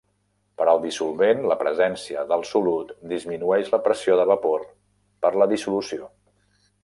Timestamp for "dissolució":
5.55-6.11